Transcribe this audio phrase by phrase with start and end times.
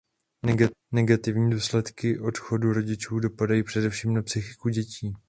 [0.93, 5.13] Negativní důsledky odchodu rodičů dopadají především na psychiku dětí.